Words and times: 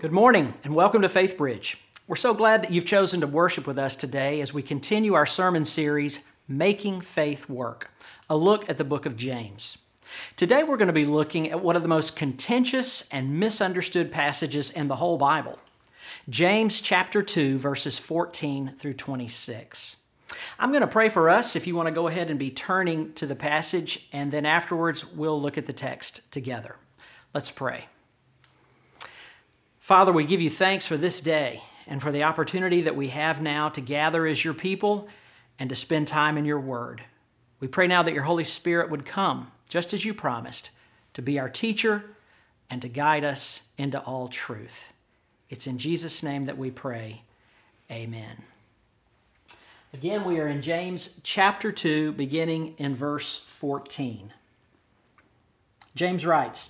Good 0.00 0.12
morning 0.12 0.54
and 0.64 0.74
welcome 0.74 1.02
to 1.02 1.10
Faith 1.10 1.36
Bridge. 1.36 1.76
We're 2.08 2.16
so 2.16 2.32
glad 2.32 2.62
that 2.62 2.70
you've 2.72 2.86
chosen 2.86 3.20
to 3.20 3.26
worship 3.26 3.66
with 3.66 3.78
us 3.78 3.94
today 3.94 4.40
as 4.40 4.54
we 4.54 4.62
continue 4.62 5.12
our 5.12 5.26
sermon 5.26 5.66
series, 5.66 6.24
Making 6.48 7.02
Faith 7.02 7.50
Work, 7.50 7.90
a 8.30 8.34
look 8.34 8.66
at 8.70 8.78
the 8.78 8.84
book 8.84 9.04
of 9.04 9.18
James. 9.18 9.76
Today 10.36 10.62
we're 10.62 10.78
going 10.78 10.86
to 10.86 10.94
be 10.94 11.04
looking 11.04 11.50
at 11.50 11.62
one 11.62 11.76
of 11.76 11.82
the 11.82 11.88
most 11.88 12.16
contentious 12.16 13.10
and 13.10 13.38
misunderstood 13.38 14.10
passages 14.10 14.70
in 14.70 14.88
the 14.88 14.96
whole 14.96 15.18
Bible. 15.18 15.58
James 16.30 16.80
chapter 16.80 17.22
2 17.22 17.58
verses 17.58 17.98
14 17.98 18.76
through 18.78 18.94
26. 18.94 19.96
I'm 20.58 20.70
going 20.70 20.80
to 20.80 20.86
pray 20.86 21.10
for 21.10 21.28
us 21.28 21.54
if 21.54 21.66
you 21.66 21.76
want 21.76 21.88
to 21.88 21.94
go 21.94 22.08
ahead 22.08 22.30
and 22.30 22.38
be 22.38 22.50
turning 22.50 23.12
to 23.12 23.26
the 23.26 23.36
passage 23.36 24.08
and 24.14 24.32
then 24.32 24.46
afterwards 24.46 25.06
we'll 25.12 25.38
look 25.38 25.58
at 25.58 25.66
the 25.66 25.74
text 25.74 26.32
together. 26.32 26.76
Let's 27.34 27.50
pray. 27.50 27.88
Father, 29.90 30.12
we 30.12 30.22
give 30.22 30.40
you 30.40 30.50
thanks 30.50 30.86
for 30.86 30.96
this 30.96 31.20
day 31.20 31.64
and 31.88 32.00
for 32.00 32.12
the 32.12 32.22
opportunity 32.22 32.80
that 32.82 32.94
we 32.94 33.08
have 33.08 33.42
now 33.42 33.68
to 33.70 33.80
gather 33.80 34.24
as 34.24 34.44
your 34.44 34.54
people 34.54 35.08
and 35.58 35.68
to 35.68 35.74
spend 35.74 36.06
time 36.06 36.38
in 36.38 36.44
your 36.44 36.60
word. 36.60 37.02
We 37.58 37.66
pray 37.66 37.88
now 37.88 38.04
that 38.04 38.14
your 38.14 38.22
Holy 38.22 38.44
Spirit 38.44 38.88
would 38.88 39.04
come, 39.04 39.50
just 39.68 39.92
as 39.92 40.04
you 40.04 40.14
promised, 40.14 40.70
to 41.14 41.22
be 41.22 41.40
our 41.40 41.48
teacher 41.48 42.04
and 42.70 42.80
to 42.82 42.88
guide 42.88 43.24
us 43.24 43.62
into 43.76 43.98
all 44.02 44.28
truth. 44.28 44.92
It's 45.48 45.66
in 45.66 45.76
Jesus' 45.76 46.22
name 46.22 46.46
that 46.46 46.56
we 46.56 46.70
pray. 46.70 47.22
Amen. 47.90 48.44
Again, 49.92 50.22
we 50.22 50.38
are 50.38 50.46
in 50.46 50.62
James 50.62 51.20
chapter 51.24 51.72
2, 51.72 52.12
beginning 52.12 52.76
in 52.78 52.94
verse 52.94 53.38
14. 53.38 54.34
James 55.96 56.24
writes, 56.24 56.69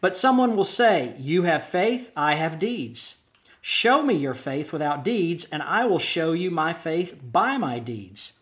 But 0.00 0.16
someone 0.16 0.56
will 0.56 0.64
say, 0.64 1.14
You 1.18 1.42
have 1.42 1.64
faith, 1.64 2.10
I 2.16 2.34
have 2.34 2.58
deeds. 2.58 3.22
Show 3.60 4.02
me 4.02 4.14
your 4.14 4.34
faith 4.34 4.72
without 4.72 5.04
deeds, 5.04 5.44
and 5.52 5.62
I 5.62 5.84
will 5.84 5.98
show 5.98 6.32
you 6.32 6.50
my 6.50 6.72
faith 6.72 7.20
by 7.22 7.58
my 7.58 7.78
deeds. 7.78 8.32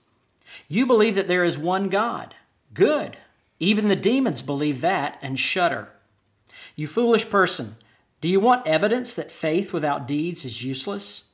You 0.68 0.86
believe 0.86 1.16
that 1.16 1.28
there 1.28 1.44
is 1.44 1.58
one 1.58 1.88
God. 1.88 2.36
Good. 2.72 3.16
Even 3.58 3.88
the 3.88 3.96
demons 3.96 4.42
believe 4.42 4.80
that 4.82 5.18
and 5.20 5.38
shudder. 5.38 5.88
You 6.76 6.86
foolish 6.86 7.28
person, 7.28 7.74
do 8.20 8.28
you 8.28 8.38
want 8.38 8.66
evidence 8.66 9.14
that 9.14 9.32
faith 9.32 9.72
without 9.72 10.06
deeds 10.06 10.44
is 10.44 10.62
useless? 10.62 11.24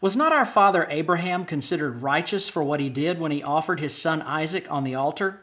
Was 0.00 0.16
not 0.16 0.32
our 0.32 0.46
father 0.46 0.86
Abraham 0.88 1.44
considered 1.44 2.02
righteous 2.02 2.48
for 2.48 2.62
what 2.62 2.80
he 2.80 2.88
did 2.88 3.18
when 3.18 3.32
he 3.32 3.42
offered 3.42 3.80
his 3.80 3.94
son 3.94 4.22
Isaac 4.22 4.70
on 4.70 4.84
the 4.84 4.94
altar? 4.94 5.42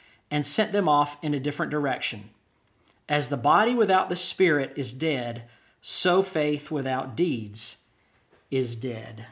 and 0.31 0.45
sent 0.45 0.71
them 0.71 0.87
off 0.87 1.17
in 1.21 1.33
a 1.33 1.39
different 1.39 1.71
direction. 1.71 2.29
As 3.09 3.27
the 3.27 3.37
body 3.37 3.75
without 3.75 4.07
the 4.07 4.15
spirit 4.15 4.71
is 4.77 4.93
dead, 4.93 5.43
so 5.81 6.23
faith 6.23 6.71
without 6.71 7.15
deeds 7.15 7.77
is 8.49 8.75
dead. 8.75 9.27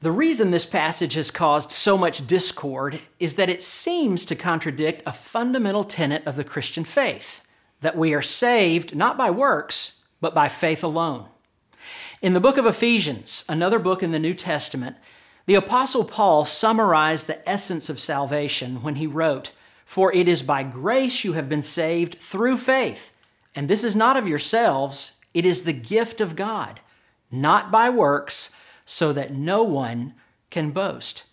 The 0.00 0.12
reason 0.12 0.52
this 0.52 0.64
passage 0.64 1.14
has 1.14 1.30
caused 1.30 1.72
so 1.72 1.98
much 1.98 2.26
discord 2.26 3.00
is 3.18 3.34
that 3.34 3.50
it 3.50 3.62
seems 3.62 4.24
to 4.26 4.36
contradict 4.36 5.02
a 5.04 5.12
fundamental 5.12 5.82
tenet 5.82 6.24
of 6.24 6.36
the 6.36 6.44
Christian 6.44 6.84
faith 6.84 7.42
that 7.80 7.96
we 7.96 8.14
are 8.14 8.22
saved 8.22 8.94
not 8.94 9.18
by 9.18 9.30
works, 9.30 10.00
but 10.20 10.34
by 10.34 10.48
faith 10.48 10.84
alone. 10.84 11.26
In 12.22 12.32
the 12.32 12.40
book 12.40 12.56
of 12.56 12.66
Ephesians, 12.66 13.44
another 13.48 13.78
book 13.80 14.02
in 14.02 14.12
the 14.12 14.18
New 14.18 14.34
Testament, 14.34 14.96
the 15.48 15.54
Apostle 15.54 16.04
Paul 16.04 16.44
summarized 16.44 17.26
the 17.26 17.48
essence 17.48 17.88
of 17.88 17.98
salvation 17.98 18.82
when 18.82 18.96
he 18.96 19.06
wrote, 19.06 19.50
For 19.86 20.14
it 20.14 20.28
is 20.28 20.42
by 20.42 20.62
grace 20.62 21.24
you 21.24 21.32
have 21.32 21.48
been 21.48 21.62
saved 21.62 22.16
through 22.16 22.58
faith, 22.58 23.14
and 23.54 23.66
this 23.66 23.82
is 23.82 23.96
not 23.96 24.18
of 24.18 24.28
yourselves, 24.28 25.16
it 25.32 25.46
is 25.46 25.62
the 25.62 25.72
gift 25.72 26.20
of 26.20 26.36
God, 26.36 26.80
not 27.30 27.70
by 27.70 27.88
works, 27.88 28.50
so 28.84 29.10
that 29.14 29.32
no 29.32 29.62
one 29.62 30.12
can 30.50 30.70
boast. 30.70 31.24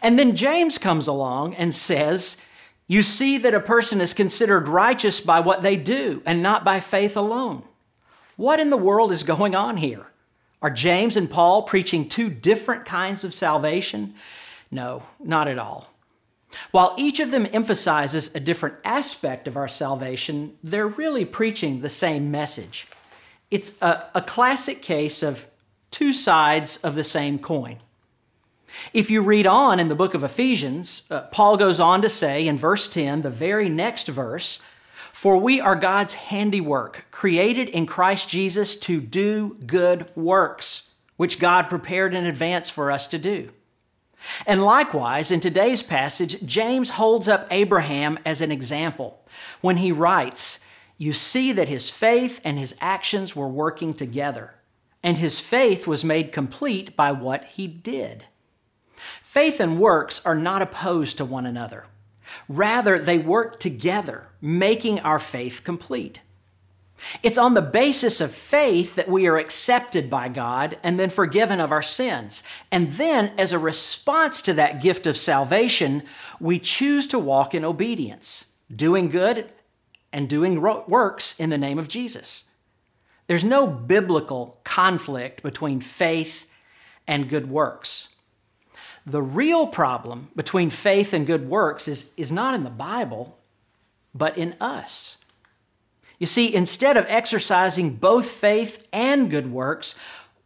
And 0.00 0.16
then 0.16 0.36
James 0.36 0.78
comes 0.78 1.08
along 1.08 1.56
and 1.56 1.74
says, 1.74 2.40
You 2.86 3.02
see 3.02 3.38
that 3.38 3.54
a 3.54 3.60
person 3.60 4.00
is 4.00 4.14
considered 4.14 4.68
righteous 4.68 5.18
by 5.18 5.40
what 5.40 5.62
they 5.62 5.74
do 5.74 6.22
and 6.24 6.44
not 6.44 6.64
by 6.64 6.78
faith 6.78 7.16
alone. 7.16 7.64
What 8.36 8.60
in 8.60 8.70
the 8.70 8.76
world 8.76 9.10
is 9.10 9.24
going 9.24 9.56
on 9.56 9.78
here? 9.78 10.12
Are 10.66 10.70
James 10.70 11.16
and 11.16 11.30
Paul 11.30 11.62
preaching 11.62 12.08
two 12.08 12.28
different 12.28 12.86
kinds 12.86 13.22
of 13.22 13.32
salvation? 13.32 14.14
No, 14.68 15.04
not 15.22 15.46
at 15.46 15.60
all. 15.60 15.92
While 16.72 16.92
each 16.98 17.20
of 17.20 17.30
them 17.30 17.46
emphasizes 17.52 18.34
a 18.34 18.40
different 18.40 18.74
aspect 18.84 19.46
of 19.46 19.56
our 19.56 19.68
salvation, 19.68 20.58
they're 20.64 20.88
really 20.88 21.24
preaching 21.24 21.82
the 21.82 21.88
same 21.88 22.32
message. 22.32 22.88
It's 23.48 23.80
a, 23.80 24.10
a 24.12 24.20
classic 24.20 24.82
case 24.82 25.22
of 25.22 25.46
two 25.92 26.12
sides 26.12 26.78
of 26.78 26.96
the 26.96 27.04
same 27.04 27.38
coin. 27.38 27.78
If 28.92 29.08
you 29.08 29.22
read 29.22 29.46
on 29.46 29.78
in 29.78 29.88
the 29.88 29.94
book 29.94 30.14
of 30.14 30.24
Ephesians, 30.24 31.06
uh, 31.12 31.20
Paul 31.30 31.56
goes 31.56 31.78
on 31.78 32.02
to 32.02 32.08
say 32.08 32.44
in 32.44 32.58
verse 32.58 32.88
10, 32.88 33.22
the 33.22 33.30
very 33.30 33.68
next 33.68 34.08
verse, 34.08 34.64
for 35.16 35.38
we 35.38 35.62
are 35.62 35.74
God's 35.74 36.12
handiwork, 36.12 37.06
created 37.10 37.70
in 37.70 37.86
Christ 37.86 38.28
Jesus 38.28 38.76
to 38.80 39.00
do 39.00 39.56
good 39.66 40.14
works, 40.14 40.90
which 41.16 41.38
God 41.38 41.70
prepared 41.70 42.12
in 42.12 42.26
advance 42.26 42.68
for 42.68 42.92
us 42.92 43.06
to 43.06 43.18
do. 43.18 43.48
And 44.46 44.62
likewise, 44.62 45.30
in 45.30 45.40
today's 45.40 45.82
passage, 45.82 46.44
James 46.44 46.90
holds 46.90 47.28
up 47.28 47.46
Abraham 47.50 48.18
as 48.26 48.42
an 48.42 48.52
example 48.52 49.24
when 49.62 49.78
he 49.78 49.90
writes, 49.90 50.62
You 50.98 51.14
see 51.14 51.50
that 51.50 51.68
his 51.68 51.88
faith 51.88 52.38
and 52.44 52.58
his 52.58 52.76
actions 52.78 53.34
were 53.34 53.48
working 53.48 53.94
together, 53.94 54.56
and 55.02 55.16
his 55.16 55.40
faith 55.40 55.86
was 55.86 56.04
made 56.04 56.30
complete 56.30 56.94
by 56.94 57.12
what 57.12 57.44
he 57.44 57.66
did. 57.66 58.24
Faith 59.22 59.60
and 59.60 59.80
works 59.80 60.24
are 60.26 60.36
not 60.36 60.60
opposed 60.60 61.16
to 61.16 61.24
one 61.24 61.46
another. 61.46 61.86
Rather, 62.48 62.98
they 62.98 63.18
work 63.18 63.60
together, 63.60 64.28
making 64.40 65.00
our 65.00 65.18
faith 65.18 65.62
complete. 65.64 66.20
It's 67.22 67.38
on 67.38 67.54
the 67.54 67.62
basis 67.62 68.20
of 68.20 68.32
faith 68.32 68.94
that 68.94 69.08
we 69.08 69.26
are 69.26 69.36
accepted 69.36 70.08
by 70.08 70.28
God 70.28 70.78
and 70.82 70.98
then 70.98 71.10
forgiven 71.10 71.60
of 71.60 71.70
our 71.70 71.82
sins. 71.82 72.42
And 72.72 72.92
then, 72.92 73.32
as 73.36 73.52
a 73.52 73.58
response 73.58 74.40
to 74.42 74.54
that 74.54 74.82
gift 74.82 75.06
of 75.06 75.16
salvation, 75.16 76.02
we 76.40 76.58
choose 76.58 77.06
to 77.08 77.18
walk 77.18 77.54
in 77.54 77.64
obedience, 77.64 78.52
doing 78.74 79.08
good 79.08 79.52
and 80.12 80.28
doing 80.28 80.60
works 80.60 81.38
in 81.38 81.50
the 81.50 81.58
name 81.58 81.78
of 81.78 81.88
Jesus. 81.88 82.44
There's 83.26 83.44
no 83.44 83.66
biblical 83.66 84.60
conflict 84.64 85.42
between 85.42 85.80
faith 85.80 86.48
and 87.06 87.28
good 87.28 87.50
works. 87.50 88.08
The 89.06 89.22
real 89.22 89.68
problem 89.68 90.28
between 90.34 90.70
faith 90.70 91.12
and 91.12 91.26
good 91.26 91.48
works 91.48 91.86
is, 91.86 92.12
is 92.16 92.32
not 92.32 92.54
in 92.54 92.64
the 92.64 92.70
Bible, 92.70 93.38
but 94.12 94.36
in 94.36 94.56
us. 94.60 95.18
You 96.18 96.26
see, 96.26 96.52
instead 96.52 96.96
of 96.96 97.06
exercising 97.08 97.94
both 97.94 98.28
faith 98.28 98.88
and 98.92 99.30
good 99.30 99.52
works, 99.52 99.94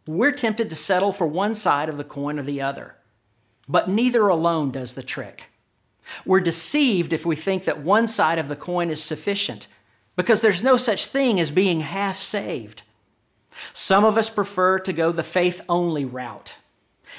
we're 0.05 0.31
tempted 0.31 0.69
to 0.69 0.75
settle 0.75 1.11
for 1.11 1.25
one 1.25 1.55
side 1.55 1.89
of 1.89 1.97
the 1.97 2.03
coin 2.03 2.37
or 2.37 2.43
the 2.43 2.61
other. 2.61 2.95
But 3.67 3.89
neither 3.89 4.27
alone 4.27 4.71
does 4.71 4.93
the 4.93 5.03
trick. 5.03 5.45
We're 6.25 6.41
deceived 6.41 7.13
if 7.13 7.25
we 7.25 7.35
think 7.35 7.63
that 7.63 7.81
one 7.81 8.07
side 8.07 8.37
of 8.37 8.47
the 8.47 8.55
coin 8.55 8.89
is 8.89 9.01
sufficient, 9.01 9.67
because 10.15 10.41
there's 10.41 10.61
no 10.61 10.77
such 10.77 11.05
thing 11.05 11.39
as 11.39 11.49
being 11.49 11.79
half 11.79 12.17
saved. 12.17 12.83
Some 13.73 14.03
of 14.03 14.17
us 14.17 14.29
prefer 14.29 14.77
to 14.79 14.93
go 14.93 15.11
the 15.11 15.23
faith 15.23 15.61
only 15.69 16.05
route. 16.05 16.57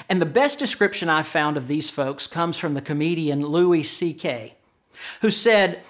And 0.09 0.21
the 0.21 0.25
best 0.25 0.59
description 0.59 1.09
I've 1.09 1.27
found 1.27 1.57
of 1.57 1.67
these 1.67 1.89
folks 1.89 2.27
comes 2.27 2.57
from 2.57 2.73
the 2.73 2.81
comedian 2.81 3.45
Louis 3.45 3.83
C.K., 3.83 4.55
who 5.21 5.29
said, 5.29 5.81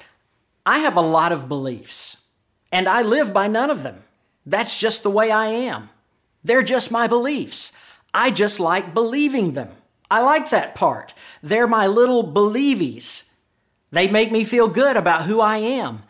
I 0.66 0.80
have 0.80 0.96
a 0.96 1.02
lot 1.02 1.32
of 1.32 1.48
beliefs, 1.48 2.24
and 2.72 2.88
I 2.88 3.02
live 3.02 3.34
by 3.34 3.48
none 3.48 3.70
of 3.70 3.84
them. 3.84 4.02
That's 4.46 4.78
just 4.78 5.04
the 5.04 5.10
way 5.10 5.32
I 5.32 5.48
am. 5.48 5.90
They're 6.44 6.64
just 6.64 6.92
my 6.92 7.08
beliefs. 7.08 7.74
I 8.14 8.32
just 8.32 8.60
like 8.60 8.94
believing 8.94 9.54
them. 9.54 9.70
I 10.12 10.22
like 10.22 10.50
that 10.50 10.76
part. 10.76 11.14
They're 11.42 11.68
my 11.68 11.88
little 11.88 12.24
believies. 12.24 13.32
They 13.92 14.08
make 14.08 14.32
me 14.32 14.44
feel 14.44 14.68
good 14.68 14.98
about 14.98 15.24
who 15.24 15.40
I 15.40 15.58
am. 15.58 16.04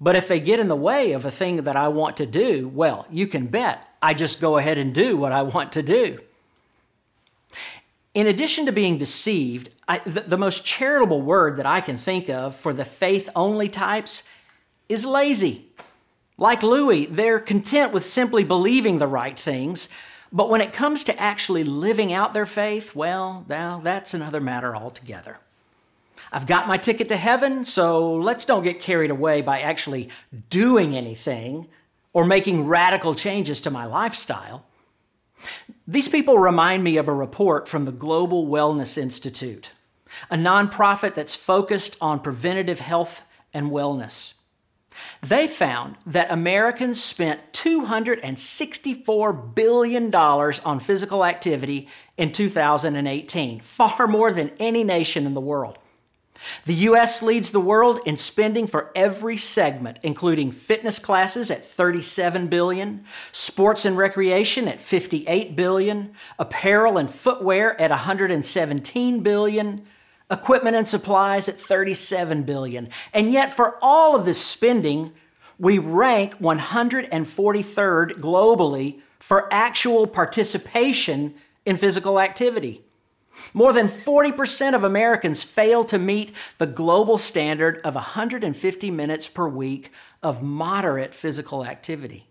But 0.00 0.16
if 0.16 0.28
they 0.28 0.40
get 0.40 0.60
in 0.60 0.68
the 0.68 0.76
way 0.76 1.12
of 1.12 1.24
a 1.24 1.30
thing 1.30 1.62
that 1.64 1.76
I 1.76 1.88
want 1.88 2.16
to 2.16 2.26
do, 2.26 2.68
well, 2.68 3.06
you 3.10 3.26
can 3.26 3.46
bet 3.46 3.88
I 4.02 4.14
just 4.14 4.40
go 4.40 4.58
ahead 4.58 4.76
and 4.76 4.92
do 4.92 5.16
what 5.16 5.32
I 5.32 5.42
want 5.42 5.72
to 5.72 5.82
do. 5.82 6.18
In 8.14 8.26
addition 8.26 8.66
to 8.66 8.72
being 8.72 8.98
deceived, 8.98 9.70
I, 9.88 9.98
the, 10.00 10.20
the 10.20 10.36
most 10.38 10.64
charitable 10.64 11.22
word 11.22 11.56
that 11.56 11.66
I 11.66 11.80
can 11.80 11.96
think 11.96 12.28
of 12.28 12.54
for 12.54 12.74
the 12.74 12.84
faith 12.84 13.30
only 13.34 13.68
types 13.68 14.24
is 14.88 15.06
lazy. 15.06 15.68
Like 16.36 16.62
Louis, 16.62 17.06
they're 17.06 17.40
content 17.40 17.92
with 17.92 18.04
simply 18.04 18.44
believing 18.44 18.98
the 18.98 19.06
right 19.06 19.38
things, 19.38 19.88
but 20.30 20.50
when 20.50 20.60
it 20.60 20.72
comes 20.72 21.04
to 21.04 21.18
actually 21.20 21.64
living 21.64 22.12
out 22.12 22.34
their 22.34 22.46
faith, 22.46 22.94
well, 22.94 23.46
now 23.48 23.80
that's 23.82 24.14
another 24.14 24.40
matter 24.40 24.74
altogether. 24.76 25.38
I've 26.32 26.46
got 26.46 26.68
my 26.68 26.78
ticket 26.78 27.08
to 27.08 27.16
heaven, 27.16 27.64
so 27.64 28.14
let's 28.14 28.46
don't 28.46 28.62
get 28.62 28.80
carried 28.80 29.10
away 29.10 29.42
by 29.42 29.60
actually 29.60 30.08
doing 30.48 30.96
anything 30.96 31.68
or 32.14 32.24
making 32.24 32.66
radical 32.66 33.14
changes 33.14 33.60
to 33.62 33.70
my 33.70 33.84
lifestyle. 33.84 34.64
These 35.92 36.08
people 36.08 36.38
remind 36.38 36.82
me 36.82 36.96
of 36.96 37.06
a 37.06 37.12
report 37.12 37.68
from 37.68 37.84
the 37.84 37.92
Global 37.92 38.46
Wellness 38.46 38.96
Institute, 38.96 39.72
a 40.30 40.36
nonprofit 40.36 41.12
that's 41.12 41.34
focused 41.34 41.98
on 42.00 42.20
preventative 42.20 42.80
health 42.80 43.24
and 43.52 43.70
wellness. 43.70 44.32
They 45.20 45.46
found 45.46 45.96
that 46.06 46.32
Americans 46.32 47.04
spent 47.04 47.52
$264 47.52 49.54
billion 49.54 50.14
on 50.14 50.80
physical 50.80 51.26
activity 51.26 51.90
in 52.16 52.32
2018, 52.32 53.60
far 53.60 54.06
more 54.06 54.32
than 54.32 54.50
any 54.58 54.84
nation 54.84 55.26
in 55.26 55.34
the 55.34 55.42
world. 55.42 55.78
The 56.64 56.74
U.S. 56.74 57.22
leads 57.22 57.50
the 57.50 57.60
world 57.60 58.00
in 58.06 58.16
spending 58.16 58.66
for 58.66 58.90
every 58.94 59.36
segment, 59.36 59.98
including 60.02 60.52
fitness 60.52 60.98
classes 60.98 61.50
at 61.50 61.64
37 61.64 62.48
billion, 62.48 63.04
sports 63.32 63.84
and 63.84 63.96
recreation 63.96 64.68
at 64.68 64.80
58 64.80 65.56
billion, 65.56 66.12
apparel 66.38 66.98
and 66.98 67.10
footwear 67.10 67.80
at 67.80 67.90
117 67.90 69.20
billion, 69.20 69.86
equipment 70.30 70.76
and 70.76 70.88
supplies 70.88 71.48
at 71.48 71.56
37 71.56 72.42
billion. 72.42 72.88
And 73.12 73.32
yet 73.32 73.52
for 73.52 73.78
all 73.82 74.16
of 74.16 74.24
this 74.24 74.40
spending, 74.40 75.12
we 75.58 75.78
rank 75.78 76.38
143rd 76.38 78.12
globally 78.14 79.00
for 79.18 79.52
actual 79.52 80.06
participation 80.06 81.34
in 81.64 81.76
physical 81.76 82.18
activity. 82.18 82.82
More 83.54 83.72
than 83.72 83.88
40% 83.88 84.74
of 84.74 84.84
Americans 84.84 85.42
fail 85.42 85.84
to 85.84 85.98
meet 85.98 86.32
the 86.58 86.66
global 86.66 87.18
standard 87.18 87.80
of 87.84 87.94
150 87.94 88.90
minutes 88.90 89.28
per 89.28 89.48
week 89.48 89.90
of 90.22 90.42
moderate 90.42 91.14
physical 91.14 91.64
activity. 91.64 92.26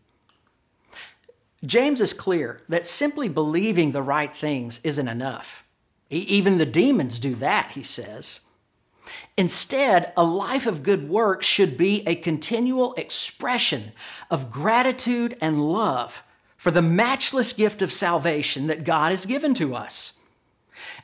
James 1.64 2.02
is 2.02 2.14
clear 2.14 2.62
that 2.70 2.88
simply 2.88 3.30
believing 3.30 3.92
the 3.92 4.02
right 4.02 4.36
things 4.36 4.80
isn't 4.84 5.08
enough. 5.08 5.64
Even 6.10 6.58
the 6.58 6.66
demons 6.66 7.20
do 7.20 7.36
that, 7.36 7.72
he 7.72 7.84
says. 7.84 8.42
Instead, 9.38 10.12
a 10.18 10.24
life 10.24 10.66
of 10.66 10.84
good 10.84 11.08
works 11.10 11.46
should 11.46 11.78
be 11.78 12.06
a 12.08 12.16
continual 12.16 12.94
expression 12.96 13.92
of 14.30 14.52
gratitude 14.52 15.38
and 15.40 15.72
love 15.72 16.24
for 16.58 16.72
the 16.72 16.82
matchless 16.82 17.54
gift 17.54 17.82
of 17.82 17.92
salvation 17.92 18.68
that 18.68 18.84
God 18.84 19.10
has 19.10 19.26
given 19.26 19.54
to 19.56 19.76
us. 19.76 20.14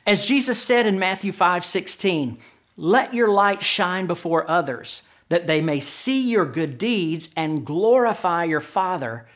As 0.06 0.26
Jesus 0.26 0.62
said 0.62 0.86
in 0.86 0.98
Matthew 0.98 1.32
5 1.32 1.64
16, 1.64 2.38
let 2.76 3.12
your 3.12 3.28
light 3.28 3.62
shine 3.62 4.06
before 4.06 4.48
others, 4.48 5.02
that 5.28 5.46
they 5.46 5.60
may 5.60 5.80
see 5.80 6.30
your 6.30 6.46
good 6.46 6.78
deeds 6.78 7.28
and 7.36 7.66
glorify 7.66 8.44
your 8.44 8.60
Father 8.60 9.28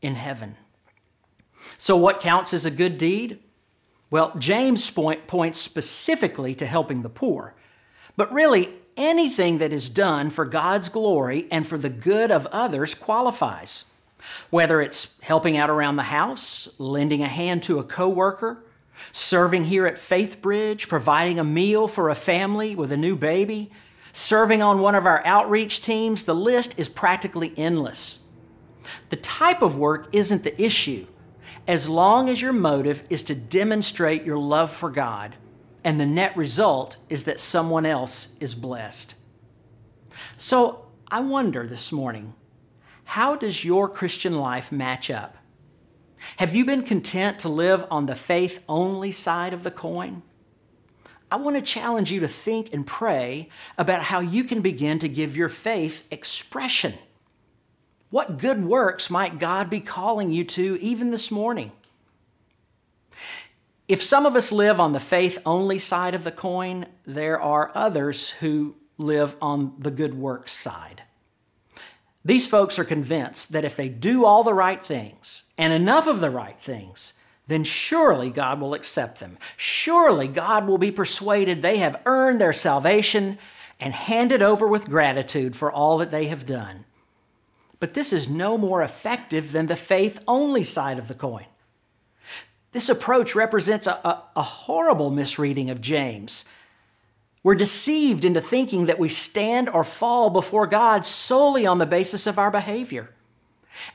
in 0.00 0.14
heaven. 0.14 0.56
So, 1.76 1.96
what 1.96 2.20
counts 2.20 2.54
as 2.54 2.64
a 2.64 2.70
good 2.70 2.98
deed? 2.98 3.38
Well, 4.10 4.32
James 4.38 4.90
point, 4.90 5.26
points 5.26 5.60
specifically 5.60 6.54
to 6.54 6.66
helping 6.66 7.02
the 7.02 7.08
poor. 7.08 7.54
But 8.16 8.32
really, 8.32 8.72
anything 8.96 9.58
that 9.58 9.72
is 9.72 9.88
done 9.88 10.30
for 10.30 10.44
God's 10.44 10.88
glory 10.88 11.46
and 11.50 11.66
for 11.66 11.76
the 11.76 11.90
good 11.90 12.30
of 12.30 12.46
others 12.46 12.94
qualifies. 12.94 13.84
Whether 14.50 14.80
it's 14.80 15.20
helping 15.20 15.56
out 15.56 15.70
around 15.70 15.96
the 15.96 16.04
house, 16.04 16.68
lending 16.78 17.22
a 17.22 17.28
hand 17.28 17.62
to 17.64 17.78
a 17.78 17.84
coworker, 17.84 18.64
serving 19.12 19.64
here 19.64 19.86
at 19.86 19.98
Faith 19.98 20.40
Bridge, 20.42 20.88
providing 20.88 21.38
a 21.38 21.44
meal 21.44 21.88
for 21.88 22.10
a 22.10 22.14
family 22.14 22.74
with 22.74 22.92
a 22.92 22.96
new 22.96 23.16
baby, 23.16 23.70
serving 24.12 24.62
on 24.62 24.80
one 24.80 24.94
of 24.94 25.06
our 25.06 25.24
outreach 25.26 25.80
teams, 25.80 26.24
the 26.24 26.34
list 26.34 26.78
is 26.78 26.88
practically 26.88 27.52
endless. 27.56 28.24
The 29.08 29.16
type 29.16 29.62
of 29.62 29.76
work 29.76 30.08
isn't 30.12 30.44
the 30.44 30.60
issue, 30.60 31.06
as 31.66 31.88
long 31.88 32.28
as 32.28 32.40
your 32.40 32.52
motive 32.52 33.02
is 33.10 33.22
to 33.24 33.34
demonstrate 33.34 34.24
your 34.24 34.38
love 34.38 34.70
for 34.70 34.90
God, 34.90 35.36
and 35.84 36.00
the 36.00 36.06
net 36.06 36.36
result 36.36 36.96
is 37.08 37.24
that 37.24 37.40
someone 37.40 37.86
else 37.86 38.36
is 38.40 38.54
blessed. 38.54 39.14
So 40.36 40.86
I 41.10 41.20
wonder 41.20 41.66
this 41.66 41.92
morning 41.92 42.34
how 43.04 43.36
does 43.36 43.64
your 43.64 43.88
Christian 43.88 44.38
life 44.40 44.72
match 44.72 45.10
up? 45.10 45.36
Have 46.38 46.54
you 46.54 46.64
been 46.64 46.82
content 46.82 47.38
to 47.40 47.48
live 47.48 47.86
on 47.90 48.06
the 48.06 48.14
faith 48.14 48.62
only 48.68 49.12
side 49.12 49.54
of 49.54 49.62
the 49.62 49.70
coin? 49.70 50.22
I 51.30 51.36
want 51.36 51.56
to 51.56 51.62
challenge 51.62 52.12
you 52.12 52.20
to 52.20 52.28
think 52.28 52.72
and 52.72 52.86
pray 52.86 53.48
about 53.76 54.02
how 54.02 54.20
you 54.20 54.44
can 54.44 54.60
begin 54.60 54.98
to 55.00 55.08
give 55.08 55.36
your 55.36 55.48
faith 55.48 56.06
expression. 56.10 56.94
What 58.10 58.38
good 58.38 58.64
works 58.64 59.10
might 59.10 59.38
God 59.38 59.68
be 59.68 59.80
calling 59.80 60.30
you 60.30 60.44
to 60.44 60.78
even 60.80 61.10
this 61.10 61.30
morning? 61.30 61.72
If 63.88 64.02
some 64.02 64.26
of 64.26 64.36
us 64.36 64.52
live 64.52 64.80
on 64.80 64.92
the 64.92 65.00
faith 65.00 65.38
only 65.46 65.78
side 65.78 66.14
of 66.14 66.24
the 66.24 66.32
coin, 66.32 66.86
there 67.04 67.40
are 67.40 67.72
others 67.74 68.30
who 68.30 68.76
live 68.98 69.36
on 69.40 69.74
the 69.78 69.90
good 69.90 70.14
works 70.14 70.52
side. 70.52 71.02
These 72.26 72.48
folks 72.48 72.76
are 72.80 72.84
convinced 72.84 73.52
that 73.52 73.64
if 73.64 73.76
they 73.76 73.88
do 73.88 74.24
all 74.24 74.42
the 74.42 74.52
right 74.52 74.82
things 74.82 75.44
and 75.56 75.72
enough 75.72 76.08
of 76.08 76.18
the 76.18 76.28
right 76.28 76.58
things, 76.58 77.12
then 77.46 77.62
surely 77.62 78.30
God 78.30 78.60
will 78.60 78.74
accept 78.74 79.20
them. 79.20 79.38
Surely 79.56 80.26
God 80.26 80.66
will 80.66 80.76
be 80.76 80.90
persuaded 80.90 81.62
they 81.62 81.76
have 81.76 82.02
earned 82.04 82.40
their 82.40 82.52
salvation 82.52 83.38
and 83.78 83.94
handed 83.94 84.42
over 84.42 84.66
with 84.66 84.90
gratitude 84.90 85.54
for 85.54 85.70
all 85.70 85.98
that 85.98 86.10
they 86.10 86.26
have 86.26 86.46
done. 86.46 86.84
But 87.78 87.94
this 87.94 88.12
is 88.12 88.28
no 88.28 88.58
more 88.58 88.82
effective 88.82 89.52
than 89.52 89.68
the 89.68 89.76
faith 89.76 90.18
only 90.26 90.64
side 90.64 90.98
of 90.98 91.06
the 91.06 91.14
coin. 91.14 91.46
This 92.72 92.88
approach 92.88 93.36
represents 93.36 93.86
a, 93.86 93.92
a, 93.92 94.22
a 94.34 94.42
horrible 94.42 95.12
misreading 95.12 95.70
of 95.70 95.80
James 95.80 96.44
we're 97.46 97.54
deceived 97.54 98.24
into 98.24 98.40
thinking 98.40 98.86
that 98.86 98.98
we 98.98 99.08
stand 99.08 99.68
or 99.68 99.84
fall 99.84 100.30
before 100.30 100.66
God 100.66 101.06
solely 101.06 101.64
on 101.64 101.78
the 101.78 101.86
basis 101.86 102.26
of 102.26 102.40
our 102.40 102.50
behavior. 102.50 103.14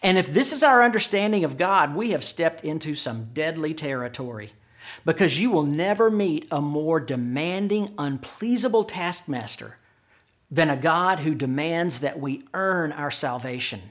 And 0.02 0.18
if 0.18 0.32
this 0.32 0.54
is 0.54 0.64
our 0.64 0.82
understanding 0.82 1.44
of 1.44 1.58
God, 1.58 1.94
we 1.94 2.12
have 2.12 2.24
stepped 2.24 2.64
into 2.64 2.96
some 2.96 3.32
deadly 3.34 3.74
territory 3.74 4.54
because 5.04 5.38
you 5.38 5.52
will 5.52 5.66
never 5.66 6.10
meet 6.10 6.48
a 6.50 6.62
more 6.62 7.02
demanding, 7.02 7.94
unpleasable 7.98 8.86
taskmaster 8.86 9.76
than 10.50 10.70
a 10.70 10.78
God 10.78 11.20
who 11.20 11.36
demands 11.36 12.00
that 12.00 12.22
we 12.22 12.46
earn 12.54 12.94
our 12.94 13.12
salvation. 13.12 13.82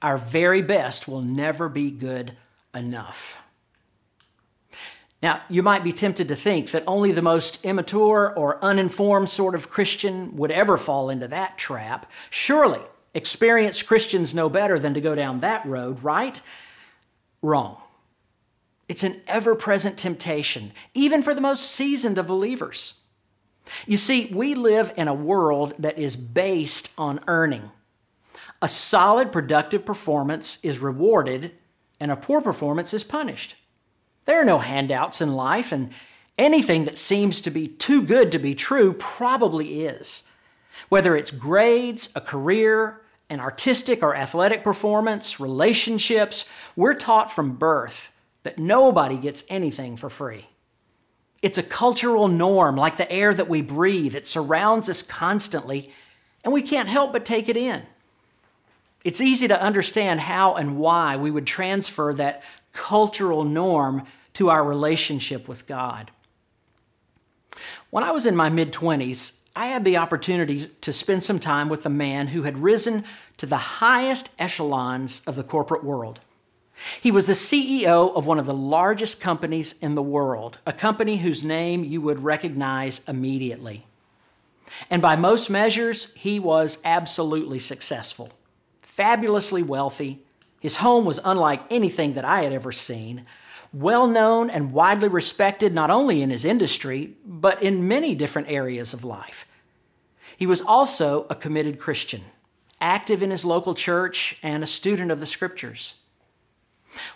Our 0.00 0.16
very 0.16 0.62
best 0.62 1.06
will 1.06 1.20
never 1.20 1.68
be 1.68 1.90
good 1.90 2.38
enough. 2.74 3.42
Now, 5.22 5.42
you 5.48 5.62
might 5.62 5.82
be 5.82 5.92
tempted 5.92 6.28
to 6.28 6.36
think 6.36 6.70
that 6.70 6.84
only 6.86 7.10
the 7.10 7.22
most 7.22 7.64
immature 7.64 8.32
or 8.36 8.62
uninformed 8.62 9.28
sort 9.28 9.54
of 9.54 9.68
Christian 9.68 10.36
would 10.36 10.52
ever 10.52 10.76
fall 10.76 11.10
into 11.10 11.26
that 11.28 11.58
trap. 11.58 12.10
Surely, 12.30 12.80
experienced 13.14 13.86
Christians 13.86 14.34
know 14.34 14.48
better 14.48 14.78
than 14.78 14.94
to 14.94 15.00
go 15.00 15.16
down 15.16 15.40
that 15.40 15.66
road, 15.66 16.04
right? 16.04 16.40
Wrong. 17.42 17.78
It's 18.88 19.02
an 19.02 19.20
ever 19.26 19.54
present 19.54 19.98
temptation, 19.98 20.72
even 20.94 21.22
for 21.22 21.34
the 21.34 21.40
most 21.40 21.70
seasoned 21.70 22.16
of 22.16 22.26
believers. 22.26 22.94
You 23.86 23.96
see, 23.96 24.30
we 24.32 24.54
live 24.54 24.94
in 24.96 25.08
a 25.08 25.14
world 25.14 25.74
that 25.78 25.98
is 25.98 26.16
based 26.16 26.90
on 26.96 27.20
earning. 27.26 27.70
A 28.62 28.68
solid, 28.68 29.30
productive 29.30 29.84
performance 29.84 30.58
is 30.64 30.78
rewarded 30.78 31.52
and 32.00 32.10
a 32.10 32.16
poor 32.16 32.40
performance 32.40 32.94
is 32.94 33.04
punished. 33.04 33.56
There 34.28 34.38
are 34.38 34.44
no 34.44 34.58
handouts 34.58 35.22
in 35.22 35.34
life, 35.34 35.72
and 35.72 35.88
anything 36.36 36.84
that 36.84 36.98
seems 36.98 37.40
to 37.40 37.50
be 37.50 37.66
too 37.66 38.02
good 38.02 38.30
to 38.32 38.38
be 38.38 38.54
true 38.54 38.92
probably 38.92 39.86
is. 39.86 40.24
Whether 40.90 41.16
it's 41.16 41.30
grades, 41.30 42.10
a 42.14 42.20
career, 42.20 43.00
an 43.30 43.40
artistic 43.40 44.02
or 44.02 44.14
athletic 44.14 44.62
performance, 44.62 45.40
relationships, 45.40 46.46
we're 46.76 46.92
taught 46.92 47.32
from 47.32 47.56
birth 47.56 48.12
that 48.42 48.58
nobody 48.58 49.16
gets 49.16 49.44
anything 49.48 49.96
for 49.96 50.10
free. 50.10 50.48
It's 51.40 51.56
a 51.56 51.62
cultural 51.62 52.28
norm, 52.28 52.76
like 52.76 52.98
the 52.98 53.10
air 53.10 53.32
that 53.32 53.48
we 53.48 53.62
breathe. 53.62 54.14
It 54.14 54.26
surrounds 54.26 54.90
us 54.90 55.00
constantly, 55.00 55.90
and 56.44 56.52
we 56.52 56.60
can't 56.60 56.90
help 56.90 57.14
but 57.14 57.24
take 57.24 57.48
it 57.48 57.56
in. 57.56 57.84
It's 59.04 59.22
easy 59.22 59.48
to 59.48 59.62
understand 59.62 60.20
how 60.20 60.54
and 60.54 60.76
why 60.76 61.16
we 61.16 61.30
would 61.30 61.46
transfer 61.46 62.12
that 62.12 62.42
cultural 62.74 63.42
norm 63.42 64.02
to 64.38 64.50
our 64.50 64.62
relationship 64.62 65.48
with 65.48 65.66
God. 65.66 66.12
When 67.90 68.04
I 68.04 68.12
was 68.12 68.24
in 68.24 68.36
my 68.36 68.48
mid 68.48 68.72
20s, 68.72 69.40
I 69.56 69.66
had 69.66 69.84
the 69.84 69.96
opportunity 69.96 70.68
to 70.80 70.92
spend 70.92 71.24
some 71.24 71.40
time 71.40 71.68
with 71.68 71.84
a 71.84 71.90
man 71.90 72.28
who 72.28 72.44
had 72.44 72.58
risen 72.58 73.02
to 73.38 73.46
the 73.46 73.56
highest 73.56 74.30
echelons 74.38 75.22
of 75.26 75.34
the 75.34 75.42
corporate 75.42 75.82
world. 75.82 76.20
He 77.00 77.10
was 77.10 77.26
the 77.26 77.32
CEO 77.32 78.14
of 78.14 78.26
one 78.26 78.38
of 78.38 78.46
the 78.46 78.54
largest 78.54 79.20
companies 79.20 79.74
in 79.82 79.96
the 79.96 80.02
world, 80.02 80.58
a 80.64 80.72
company 80.72 81.16
whose 81.16 81.42
name 81.42 81.82
you 81.82 82.00
would 82.00 82.22
recognize 82.22 83.02
immediately. 83.08 83.86
And 84.88 85.02
by 85.02 85.16
most 85.16 85.50
measures, 85.50 86.14
he 86.14 86.38
was 86.38 86.78
absolutely 86.84 87.58
successful, 87.58 88.30
fabulously 88.82 89.64
wealthy. 89.64 90.22
His 90.60 90.76
home 90.76 91.04
was 91.04 91.18
unlike 91.24 91.62
anything 91.70 92.12
that 92.12 92.24
I 92.24 92.42
had 92.42 92.52
ever 92.52 92.70
seen, 92.70 93.26
well 93.72 94.06
known 94.06 94.50
and 94.50 94.72
widely 94.72 95.08
respected 95.08 95.74
not 95.74 95.90
only 95.90 96.22
in 96.22 96.30
his 96.30 96.44
industry, 96.44 97.14
but 97.24 97.62
in 97.62 97.88
many 97.88 98.14
different 98.14 98.48
areas 98.48 98.92
of 98.92 99.04
life. 99.04 99.46
He 100.36 100.46
was 100.46 100.62
also 100.62 101.26
a 101.28 101.34
committed 101.34 101.78
Christian, 101.78 102.22
active 102.80 103.22
in 103.22 103.30
his 103.30 103.44
local 103.44 103.74
church, 103.74 104.38
and 104.42 104.62
a 104.62 104.68
student 104.68 105.10
of 105.10 105.20
the 105.20 105.26
scriptures. 105.26 105.94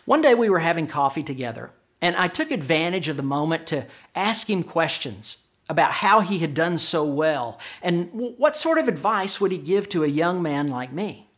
One 0.04 0.22
day 0.22 0.34
we 0.34 0.50
were 0.50 0.58
having 0.58 0.86
coffee 0.86 1.22
together, 1.22 1.70
and 2.00 2.16
I 2.16 2.28
took 2.28 2.50
advantage 2.50 3.08
of 3.08 3.16
the 3.16 3.22
moment 3.22 3.66
to 3.68 3.86
ask 4.14 4.50
him 4.50 4.62
questions 4.62 5.38
about 5.68 5.92
how 5.92 6.20
he 6.20 6.40
had 6.40 6.52
done 6.52 6.76
so 6.76 7.04
well 7.04 7.58
and 7.80 8.10
what 8.12 8.56
sort 8.56 8.78
of 8.78 8.88
advice 8.88 9.40
would 9.40 9.52
he 9.52 9.58
give 9.58 9.88
to 9.88 10.04
a 10.04 10.08
young 10.08 10.42
man 10.42 10.68
like 10.68 10.92
me. 10.92 11.28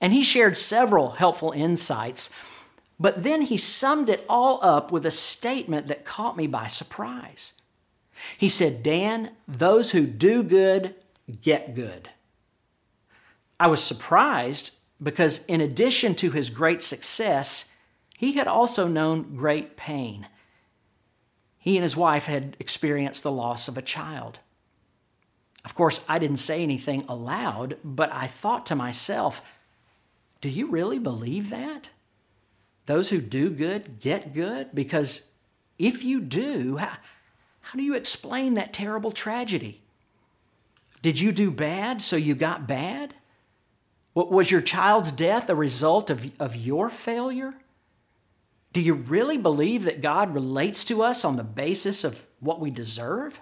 And 0.00 0.12
he 0.12 0.22
shared 0.22 0.56
several 0.56 1.10
helpful 1.10 1.52
insights, 1.52 2.30
but 2.98 3.22
then 3.22 3.42
he 3.42 3.56
summed 3.56 4.08
it 4.08 4.24
all 4.28 4.58
up 4.62 4.90
with 4.90 5.04
a 5.04 5.10
statement 5.10 5.88
that 5.88 6.04
caught 6.04 6.36
me 6.36 6.46
by 6.46 6.66
surprise. 6.66 7.52
He 8.38 8.48
said, 8.48 8.82
Dan, 8.82 9.32
those 9.46 9.90
who 9.90 10.06
do 10.06 10.42
good 10.42 10.94
get 11.42 11.74
good. 11.74 12.08
I 13.60 13.66
was 13.66 13.82
surprised 13.82 14.74
because, 15.02 15.44
in 15.46 15.60
addition 15.60 16.14
to 16.16 16.30
his 16.30 16.50
great 16.50 16.82
success, 16.82 17.72
he 18.16 18.32
had 18.32 18.48
also 18.48 18.88
known 18.88 19.36
great 19.36 19.76
pain. 19.76 20.28
He 21.58 21.76
and 21.76 21.82
his 21.82 21.96
wife 21.96 22.26
had 22.26 22.56
experienced 22.60 23.22
the 23.22 23.32
loss 23.32 23.68
of 23.68 23.76
a 23.76 23.82
child. 23.82 24.38
Of 25.64 25.74
course, 25.74 26.00
I 26.08 26.18
didn't 26.18 26.36
say 26.36 26.62
anything 26.62 27.04
aloud, 27.08 27.76
but 27.82 28.10
I 28.12 28.26
thought 28.26 28.66
to 28.66 28.76
myself, 28.76 29.42
do 30.40 30.48
you 30.48 30.68
really 30.68 30.98
believe 30.98 31.50
that? 31.50 31.90
Those 32.86 33.10
who 33.10 33.20
do 33.20 33.50
good 33.50 34.00
get 34.00 34.32
good? 34.32 34.74
Because 34.74 35.30
if 35.78 36.04
you 36.04 36.20
do, 36.20 36.76
how, 36.76 36.96
how 37.60 37.76
do 37.76 37.82
you 37.82 37.94
explain 37.94 38.54
that 38.54 38.72
terrible 38.72 39.12
tragedy? 39.12 39.82
Did 41.02 41.20
you 41.20 41.32
do 41.32 41.50
bad, 41.50 42.00
so 42.00 42.16
you 42.16 42.34
got 42.34 42.66
bad? 42.66 43.14
Was 44.14 44.50
your 44.50 44.62
child's 44.62 45.12
death 45.12 45.50
a 45.50 45.54
result 45.54 46.08
of, 46.08 46.30
of 46.40 46.56
your 46.56 46.88
failure? 46.88 47.54
Do 48.72 48.80
you 48.80 48.94
really 48.94 49.36
believe 49.36 49.84
that 49.84 50.00
God 50.00 50.34
relates 50.34 50.84
to 50.84 51.02
us 51.02 51.24
on 51.24 51.36
the 51.36 51.44
basis 51.44 52.04
of 52.04 52.26
what 52.40 52.60
we 52.60 52.70
deserve? 52.70 53.40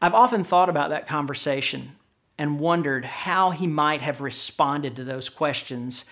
I've 0.00 0.14
often 0.14 0.44
thought 0.44 0.68
about 0.68 0.90
that 0.90 1.06
conversation 1.06 1.92
and 2.38 2.58
wondered 2.58 3.04
how 3.04 3.50
he 3.50 3.66
might 3.66 4.02
have 4.02 4.20
responded 4.20 4.96
to 4.96 5.04
those 5.04 5.28
questions. 5.28 6.04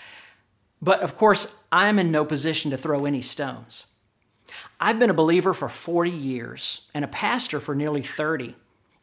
But 0.82 1.00
of 1.00 1.16
course, 1.16 1.58
I'm 1.70 1.99
in 1.99 2.10
no 2.10 2.25
position 2.25 2.70
to 2.70 2.78
throw 2.78 3.04
any 3.04 3.22
stones. 3.22 3.87
I've 4.80 4.99
been 4.99 5.10
a 5.10 5.14
believer 5.14 5.52
for 5.52 5.68
40 5.68 6.10
years 6.10 6.88
and 6.94 7.04
a 7.04 7.08
pastor 7.08 7.60
for 7.60 7.75
nearly 7.75 8.02
30. 8.02 8.56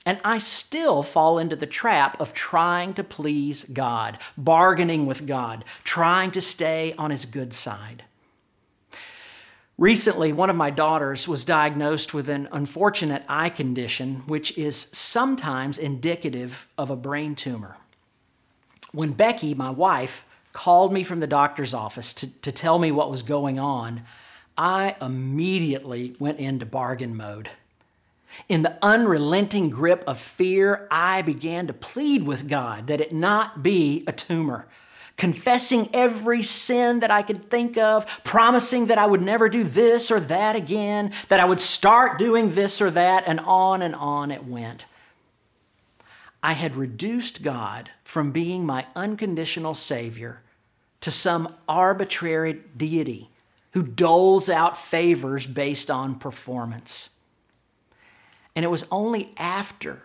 And 0.06 0.20
I 0.24 0.38
still 0.38 1.04
fall 1.04 1.38
into 1.38 1.56
the 1.56 1.66
trap 1.66 2.20
of 2.20 2.34
trying 2.34 2.94
to 2.96 3.04
please 3.04 3.66
God, 3.66 4.18
bargaining 4.38 5.06
with 5.06 5.28
God, 5.28 5.66
trying 5.84 6.32
to 6.32 6.42
stay 6.42 6.96
on 6.98 7.12
His 7.12 7.26
good 7.26 7.54
side. 7.54 8.06
Recently, 9.78 10.34
one 10.34 10.50
of 10.50 10.56
my 10.56 10.72
daughters 10.72 11.28
was 11.28 11.44
diagnosed 11.44 12.12
with 12.12 12.30
an 12.30 12.48
unfortunate 12.52 13.24
eye 13.30 13.50
condition, 13.50 14.24
which 14.26 14.58
is 14.58 14.88
sometimes 14.92 15.78
indicative 15.78 16.68
of 16.78 16.90
a 16.90 16.96
brain 16.96 17.36
tumor. 17.36 17.78
When 18.92 19.12
Becky, 19.12 19.54
my 19.54 19.70
wife, 19.70 20.26
called 20.58 20.92
me 20.92 21.04
from 21.04 21.20
the 21.20 21.28
doctor's 21.28 21.76
office 21.76 22.14
to, 22.14 22.28
to 22.42 22.52
tell 22.52 22.80
me 22.80 22.92
what 22.92 23.12
was 23.12 23.22
going 23.22 23.60
on, 23.60 24.02
I 24.58 24.96
immediately 25.00 26.16
went 26.18 26.40
into 26.40 26.66
bargain 26.66 27.16
mode. 27.16 27.52
In 28.50 28.64
the 28.64 28.76
unrelenting 28.82 29.70
grip 29.70 30.04
of 30.08 30.18
fear, 30.18 30.88
I 30.90 31.22
began 31.22 31.68
to 31.68 31.74
plead 31.74 32.24
with 32.24 32.50
God 32.50 32.88
that 32.88 33.00
it 33.00 33.14
not 33.14 33.62
be 33.62 34.04
a 34.08 34.12
tumor, 34.12 34.66
confessing 35.16 35.92
every 35.94 36.42
sin 36.42 37.02
that 37.02 37.12
I 37.12 37.22
could 37.22 37.52
think 37.52 37.78
of, 37.78 38.08
promising 38.24 38.88
that 38.88 38.98
I 38.98 39.06
would 39.06 39.22
never 39.22 39.50
do 39.50 39.64
this 39.64 40.10
or 40.10 40.20
that 40.22 40.56
again, 40.56 41.12
that 41.28 41.40
I 41.40 41.46
would 41.46 41.62
start 41.62 42.18
doing 42.18 42.56
this 42.56 42.82
or 42.82 42.90
that, 42.90 43.26
and 43.28 43.40
on 43.42 43.84
and 43.84 43.94
on 43.94 44.32
it 44.32 44.44
went. 44.44 44.88
I 46.42 46.54
had 46.54 46.76
reduced 46.76 47.44
God 47.44 47.92
from 48.04 48.32
being 48.32 48.66
my 48.66 48.88
unconditional 48.96 49.76
Savior 49.76 50.42
to 51.02 51.12
some 51.12 51.54
arbitrary 51.68 52.62
deity 52.76 53.30
who 53.72 53.84
doles 53.84 54.50
out 54.50 54.78
favors 54.78 55.46
based 55.46 55.92
on 55.92 56.16
performance. 56.16 57.10
And 58.56 58.66
it 58.66 58.70
was 58.70 58.88
only 58.92 59.34
after 59.38 60.04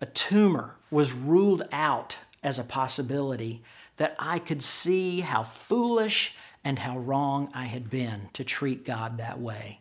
a 0.00 0.06
tumor 0.06 0.76
was 0.90 1.12
ruled 1.12 1.62
out 1.70 2.18
as 2.42 2.58
a 2.58 2.64
possibility 2.64 3.62
that 3.98 4.16
I 4.18 4.38
could 4.38 4.62
see 4.62 5.20
how 5.20 5.42
foolish 5.42 6.34
and 6.64 6.78
how 6.78 6.98
wrong 6.98 7.50
I 7.54 7.66
had 7.66 7.90
been 7.90 8.30
to 8.32 8.44
treat 8.44 8.84
God 8.86 9.18
that 9.18 9.38
way. 9.38 9.80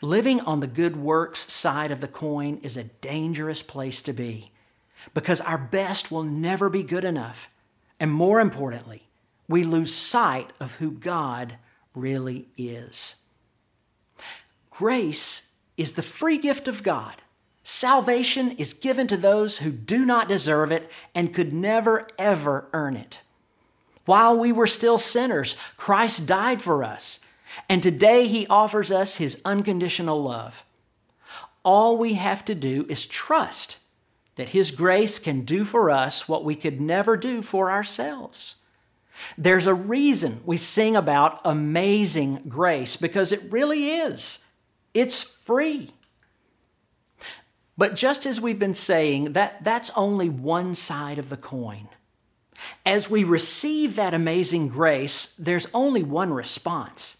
Living 0.00 0.40
on 0.40 0.60
the 0.60 0.66
good 0.66 0.96
works 0.96 1.52
side 1.52 1.90
of 1.90 2.00
the 2.00 2.08
coin 2.08 2.60
is 2.62 2.76
a 2.76 2.84
dangerous 2.84 3.62
place 3.62 4.00
to 4.02 4.12
be 4.12 4.50
because 5.14 5.40
our 5.40 5.58
best 5.58 6.10
will 6.10 6.22
never 6.22 6.68
be 6.68 6.82
good 6.82 7.04
enough. 7.04 7.48
And 8.00 8.10
more 8.10 8.40
importantly, 8.40 9.05
we 9.48 9.64
lose 9.64 9.94
sight 9.94 10.52
of 10.60 10.76
who 10.76 10.90
God 10.90 11.56
really 11.94 12.48
is. 12.56 13.16
Grace 14.70 15.52
is 15.76 15.92
the 15.92 16.02
free 16.02 16.38
gift 16.38 16.68
of 16.68 16.82
God. 16.82 17.16
Salvation 17.62 18.52
is 18.52 18.74
given 18.74 19.06
to 19.08 19.16
those 19.16 19.58
who 19.58 19.72
do 19.72 20.04
not 20.06 20.28
deserve 20.28 20.70
it 20.70 20.90
and 21.14 21.34
could 21.34 21.52
never, 21.52 22.06
ever 22.18 22.68
earn 22.72 22.96
it. 22.96 23.20
While 24.04 24.38
we 24.38 24.52
were 24.52 24.68
still 24.68 24.98
sinners, 24.98 25.56
Christ 25.76 26.26
died 26.26 26.62
for 26.62 26.84
us, 26.84 27.18
and 27.68 27.82
today 27.82 28.28
He 28.28 28.46
offers 28.46 28.92
us 28.92 29.16
His 29.16 29.40
unconditional 29.44 30.22
love. 30.22 30.64
All 31.64 31.98
we 31.98 32.14
have 32.14 32.44
to 32.44 32.54
do 32.54 32.86
is 32.88 33.04
trust 33.04 33.78
that 34.36 34.50
His 34.50 34.70
grace 34.70 35.18
can 35.18 35.40
do 35.44 35.64
for 35.64 35.90
us 35.90 36.28
what 36.28 36.44
we 36.44 36.54
could 36.54 36.80
never 36.80 37.16
do 37.16 37.42
for 37.42 37.70
ourselves. 37.70 38.56
There's 39.38 39.66
a 39.66 39.74
reason 39.74 40.40
we 40.44 40.56
sing 40.56 40.96
about 40.96 41.40
amazing 41.44 42.42
grace 42.48 42.96
because 42.96 43.32
it 43.32 43.50
really 43.50 43.90
is. 43.90 44.44
It's 44.94 45.22
free. 45.22 45.92
But 47.78 47.94
just 47.94 48.24
as 48.24 48.40
we've 48.40 48.58
been 48.58 48.74
saying, 48.74 49.34
that, 49.34 49.62
that's 49.62 49.90
only 49.96 50.28
one 50.28 50.74
side 50.74 51.18
of 51.18 51.28
the 51.28 51.36
coin. 51.36 51.88
As 52.84 53.10
we 53.10 53.22
receive 53.22 53.96
that 53.96 54.14
amazing 54.14 54.68
grace, 54.68 55.34
there's 55.34 55.68
only 55.74 56.02
one 56.02 56.32
response, 56.32 57.18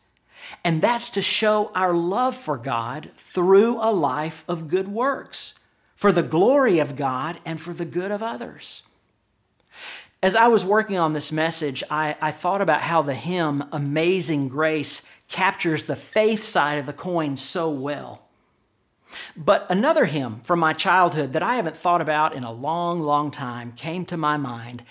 and 0.64 0.80
that's 0.80 1.10
to 1.10 1.20
show 1.20 1.70
our 1.74 1.92
love 1.92 2.34
for 2.34 2.56
God 2.56 3.10
through 3.16 3.78
a 3.82 3.92
life 3.92 4.44
of 4.48 4.68
good 4.68 4.88
works, 4.88 5.54
for 5.94 6.10
the 6.10 6.22
glory 6.22 6.78
of 6.78 6.96
God 6.96 7.38
and 7.44 7.60
for 7.60 7.74
the 7.74 7.84
good 7.84 8.10
of 8.10 8.22
others. 8.22 8.82
As 10.22 10.34
I 10.34 10.48
was 10.48 10.64
working 10.64 10.96
on 10.96 11.12
this 11.12 11.30
message, 11.30 11.82
I, 11.90 12.16
I 12.20 12.30
thought 12.30 12.62
about 12.62 12.82
how 12.82 13.02
the 13.02 13.14
hymn 13.14 13.64
Amazing 13.70 14.48
Grace 14.48 15.06
captures 15.28 15.84
the 15.84 15.96
faith 15.96 16.42
side 16.42 16.78
of 16.78 16.86
the 16.86 16.92
coin 16.92 17.36
so 17.36 17.70
well. 17.70 18.22
But 19.36 19.66
another 19.70 20.06
hymn 20.06 20.40
from 20.40 20.58
my 20.58 20.72
childhood 20.72 21.32
that 21.34 21.42
I 21.42 21.56
haven't 21.56 21.76
thought 21.76 22.00
about 22.00 22.34
in 22.34 22.44
a 22.44 22.52
long, 22.52 23.02
long 23.02 23.30
time 23.30 23.72
came 23.72 24.04
to 24.06 24.16
my 24.16 24.36
mind, 24.36 24.82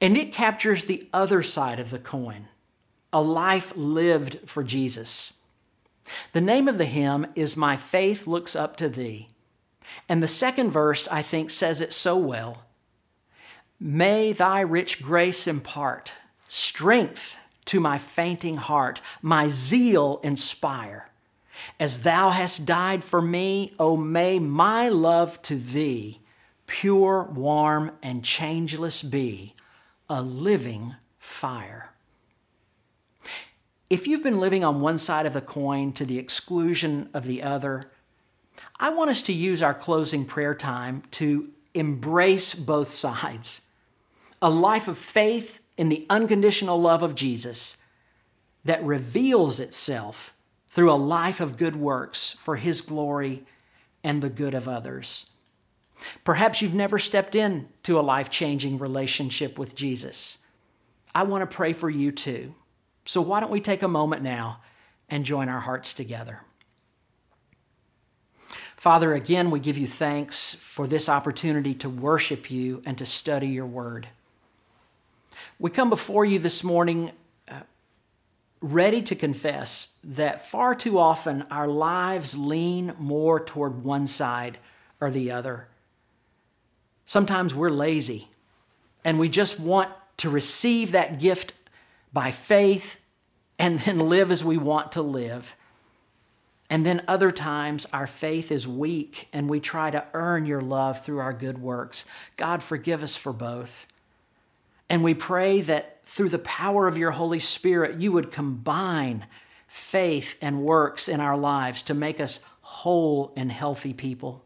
and 0.00 0.16
it 0.16 0.32
captures 0.32 0.84
the 0.84 1.08
other 1.12 1.42
side 1.42 1.80
of 1.80 1.90
the 1.90 1.98
coin 1.98 2.48
a 3.12 3.22
life 3.22 3.72
lived 3.76 4.38
for 4.44 4.62
Jesus. 4.62 5.40
The 6.34 6.40
name 6.42 6.68
of 6.68 6.76
the 6.76 6.84
hymn 6.84 7.26
is 7.34 7.56
My 7.56 7.74
Faith 7.74 8.26
Looks 8.26 8.54
Up 8.54 8.76
to 8.76 8.90
Thee. 8.90 9.30
And 10.06 10.22
the 10.22 10.28
second 10.28 10.70
verse, 10.70 11.08
I 11.08 11.22
think, 11.22 11.50
says 11.50 11.80
it 11.80 11.94
so 11.94 12.18
well. 12.18 12.65
May 13.78 14.32
thy 14.32 14.60
rich 14.60 15.02
grace 15.02 15.46
impart 15.46 16.12
strength 16.48 17.36
to 17.66 17.80
my 17.80 17.98
fainting 17.98 18.56
heart, 18.56 19.00
my 19.20 19.48
zeal 19.48 20.20
inspire. 20.22 21.10
As 21.78 22.02
thou 22.02 22.30
hast 22.30 22.64
died 22.64 23.04
for 23.04 23.20
me, 23.20 23.72
O 23.78 23.96
may 23.96 24.38
my 24.38 24.88
love 24.88 25.42
to 25.42 25.56
thee, 25.56 26.20
pure, 26.66 27.24
warm, 27.24 27.92
and 28.02 28.24
changeless 28.24 29.02
be, 29.02 29.54
a 30.08 30.22
living 30.22 30.94
fire. 31.18 31.92
If 33.90 34.06
you've 34.06 34.22
been 34.22 34.40
living 34.40 34.64
on 34.64 34.80
one 34.80 34.98
side 34.98 35.26
of 35.26 35.32
the 35.32 35.40
coin 35.40 35.92
to 35.92 36.04
the 36.04 36.18
exclusion 36.18 37.08
of 37.12 37.24
the 37.24 37.42
other, 37.42 37.82
I 38.78 38.90
want 38.90 39.10
us 39.10 39.22
to 39.22 39.32
use 39.32 39.62
our 39.62 39.74
closing 39.74 40.24
prayer 40.24 40.54
time 40.54 41.02
to 41.12 41.50
embrace 41.74 42.54
both 42.54 42.88
sides. 43.04 43.65
A 44.42 44.50
life 44.50 44.88
of 44.88 44.98
faith 44.98 45.60
in 45.76 45.88
the 45.88 46.06
unconditional 46.10 46.80
love 46.80 47.02
of 47.02 47.14
Jesus 47.14 47.78
that 48.64 48.84
reveals 48.84 49.60
itself 49.60 50.34
through 50.68 50.92
a 50.92 50.94
life 50.94 51.40
of 51.40 51.56
good 51.56 51.76
works 51.76 52.32
for 52.32 52.56
His 52.56 52.80
glory 52.80 53.44
and 54.04 54.22
the 54.22 54.28
good 54.28 54.54
of 54.54 54.68
others. 54.68 55.30
Perhaps 56.24 56.60
you've 56.60 56.74
never 56.74 56.98
stepped 56.98 57.34
into 57.34 57.98
a 57.98 58.02
life 58.02 58.28
changing 58.28 58.78
relationship 58.78 59.58
with 59.58 59.74
Jesus. 59.74 60.38
I 61.14 61.22
want 61.22 61.48
to 61.48 61.56
pray 61.56 61.72
for 61.72 61.88
you 61.88 62.12
too. 62.12 62.54
So, 63.06 63.22
why 63.22 63.40
don't 63.40 63.52
we 63.52 63.60
take 63.60 63.82
a 63.82 63.88
moment 63.88 64.22
now 64.22 64.60
and 65.08 65.24
join 65.24 65.48
our 65.48 65.60
hearts 65.60 65.94
together? 65.94 66.42
Father, 68.76 69.14
again, 69.14 69.50
we 69.50 69.58
give 69.58 69.78
you 69.78 69.86
thanks 69.86 70.54
for 70.54 70.86
this 70.86 71.08
opportunity 71.08 71.74
to 71.74 71.88
worship 71.88 72.50
you 72.50 72.82
and 72.84 72.98
to 72.98 73.06
study 73.06 73.48
your 73.48 73.66
word. 73.66 74.08
We 75.58 75.70
come 75.70 75.88
before 75.88 76.26
you 76.26 76.38
this 76.38 76.62
morning 76.62 77.12
uh, 77.48 77.60
ready 78.60 79.00
to 79.02 79.14
confess 79.14 79.96
that 80.04 80.50
far 80.50 80.74
too 80.74 80.98
often 80.98 81.46
our 81.50 81.66
lives 81.66 82.36
lean 82.36 82.92
more 82.98 83.40
toward 83.40 83.82
one 83.82 84.06
side 84.06 84.58
or 85.00 85.10
the 85.10 85.30
other. 85.30 85.68
Sometimes 87.06 87.54
we're 87.54 87.70
lazy 87.70 88.28
and 89.02 89.18
we 89.18 89.30
just 89.30 89.58
want 89.58 89.90
to 90.18 90.28
receive 90.28 90.92
that 90.92 91.18
gift 91.18 91.54
by 92.12 92.32
faith 92.32 93.00
and 93.58 93.78
then 93.86 93.98
live 93.98 94.30
as 94.30 94.44
we 94.44 94.58
want 94.58 94.92
to 94.92 95.00
live. 95.00 95.56
And 96.68 96.84
then 96.84 97.02
other 97.08 97.30
times 97.30 97.86
our 97.94 98.06
faith 98.06 98.52
is 98.52 98.68
weak 98.68 99.28
and 99.32 99.48
we 99.48 99.60
try 99.60 99.90
to 99.90 100.04
earn 100.12 100.44
your 100.44 100.60
love 100.60 101.02
through 101.02 101.20
our 101.20 101.32
good 101.32 101.56
works. 101.56 102.04
God, 102.36 102.62
forgive 102.62 103.02
us 103.02 103.16
for 103.16 103.32
both. 103.32 103.86
And 104.88 105.02
we 105.02 105.14
pray 105.14 105.60
that 105.62 106.00
through 106.04 106.28
the 106.28 106.38
power 106.38 106.86
of 106.86 106.96
your 106.96 107.10
Holy 107.12 107.40
Spirit, 107.40 108.00
you 108.00 108.12
would 108.12 108.30
combine 108.30 109.26
faith 109.66 110.36
and 110.40 110.62
works 110.62 111.08
in 111.08 111.20
our 111.20 111.36
lives 111.36 111.82
to 111.82 111.94
make 111.94 112.20
us 112.20 112.40
whole 112.60 113.32
and 113.36 113.50
healthy 113.50 113.92
people. 113.92 114.44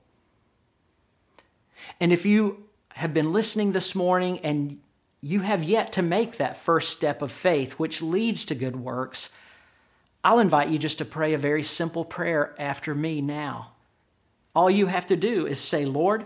And 2.00 2.12
if 2.12 2.24
you 2.24 2.64
have 2.94 3.12
been 3.12 3.32
listening 3.32 3.72
this 3.72 3.94
morning 3.94 4.38
and 4.40 4.80
you 5.20 5.40
have 5.40 5.62
yet 5.62 5.92
to 5.92 6.02
make 6.02 6.36
that 6.36 6.56
first 6.56 6.90
step 6.90 7.20
of 7.20 7.30
faith, 7.30 7.72
which 7.72 8.00
leads 8.00 8.44
to 8.46 8.54
good 8.54 8.76
works, 8.76 9.34
I'll 10.24 10.38
invite 10.38 10.70
you 10.70 10.78
just 10.78 10.98
to 10.98 11.04
pray 11.04 11.34
a 11.34 11.38
very 11.38 11.62
simple 11.62 12.04
prayer 12.04 12.54
after 12.58 12.94
me 12.94 13.20
now. 13.20 13.72
All 14.54 14.70
you 14.70 14.86
have 14.86 15.06
to 15.06 15.16
do 15.16 15.46
is 15.46 15.60
say, 15.60 15.84
Lord, 15.84 16.24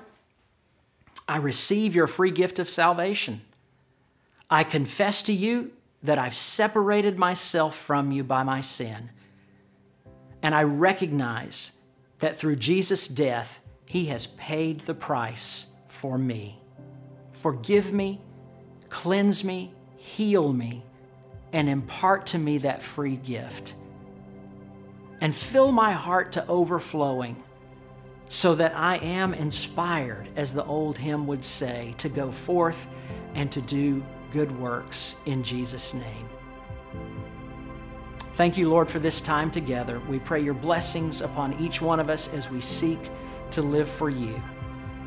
I 1.29 1.37
receive 1.37 1.94
your 1.94 2.07
free 2.07 2.31
gift 2.31 2.59
of 2.59 2.68
salvation. 2.68 3.42
I 4.50 4.64
confess 4.64 5.22
to 5.22 5.33
you 5.33 5.72
that 6.02 6.18
I've 6.18 6.35
separated 6.35 7.18
myself 7.18 7.76
from 7.76 8.12
you 8.12 8.22
by 8.24 8.42
my 8.42 8.61
sin. 8.61 9.11
And 10.42 10.54
I 10.54 10.62
recognize 10.62 11.78
that 12.18 12.38
through 12.38 12.57
Jesus' 12.57 13.09
death, 13.09 13.61
he 13.87 14.07
has 14.07 14.26
paid 14.26 14.80
the 14.80 14.94
price 14.94 15.66
for 15.88 16.18
me. 16.18 16.61
Forgive 17.33 17.92
me, 17.92 18.20
cleanse 18.90 19.44
me, 19.44 19.72
heal 19.96 20.52
me, 20.52 20.85
and 21.52 21.68
impart 21.68 22.26
to 22.26 22.38
me 22.38 22.59
that 22.59 22.83
free 22.83 23.16
gift 23.16 23.74
and 25.20 25.35
fill 25.35 25.72
my 25.72 25.92
heart 25.92 26.33
to 26.33 26.46
overflowing 26.48 27.42
so 28.28 28.54
that 28.54 28.76
I 28.76 28.96
am 28.96 29.33
inspired, 29.33 30.28
as 30.37 30.52
the 30.52 30.64
old 30.64 30.98
hymn 30.98 31.26
would 31.26 31.44
say, 31.44 31.94
to 31.98 32.11
go 32.11 32.30
forth 32.30 32.87
and 33.35 33.50
to 33.52 33.62
do 33.62 34.04
good 34.35 34.59
works 34.59 35.14
in 35.27 35.44
Jesus' 35.44 35.94
name. 35.94 36.29
Thank 38.33 38.57
you, 38.57 38.68
Lord, 38.68 38.90
for 38.90 38.99
this 38.99 39.20
time 39.20 39.49
together. 39.49 40.01
We 40.09 40.18
pray 40.18 40.42
your 40.42 40.55
blessings 40.55 41.20
upon 41.20 41.55
each 41.61 41.81
one 41.81 42.01
of 42.01 42.11
us 42.11 42.35
as 42.35 42.51
we 42.51 42.61
seek 42.61 42.99
to 43.53 43.62
live 43.62 43.88
for 43.88 44.11
you. 44.11 44.42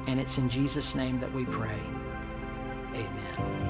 And 0.07 0.17
it's 0.17 0.37
in 0.37 0.49
Jesus' 0.49 0.95
name 0.95 1.19
that 1.19 1.31
we 1.33 1.43
pray. 1.43 1.77
Amen. 2.93 3.66